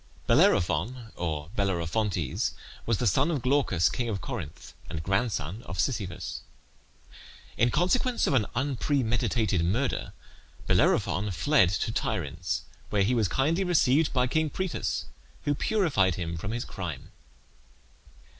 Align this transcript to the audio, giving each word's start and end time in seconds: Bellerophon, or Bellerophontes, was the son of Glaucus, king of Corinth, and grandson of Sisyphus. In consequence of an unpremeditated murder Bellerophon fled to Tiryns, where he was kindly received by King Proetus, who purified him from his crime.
Bellerophon, 0.25 1.11
or 1.15 1.51
Bellerophontes, 1.55 2.53
was 2.87 2.97
the 2.97 3.05
son 3.05 3.29
of 3.29 3.43
Glaucus, 3.43 3.87
king 3.87 4.09
of 4.09 4.19
Corinth, 4.19 4.73
and 4.89 5.03
grandson 5.03 5.61
of 5.67 5.79
Sisyphus. 5.79 6.41
In 7.55 7.69
consequence 7.69 8.25
of 8.25 8.33
an 8.33 8.47
unpremeditated 8.55 9.63
murder 9.63 10.13
Bellerophon 10.65 11.29
fled 11.29 11.69
to 11.69 11.91
Tiryns, 11.91 12.63
where 12.89 13.03
he 13.03 13.13
was 13.13 13.27
kindly 13.27 13.63
received 13.63 14.11
by 14.11 14.25
King 14.25 14.49
Proetus, 14.49 15.05
who 15.43 15.53
purified 15.53 16.15
him 16.15 16.35
from 16.35 16.49
his 16.49 16.65
crime. 16.65 17.11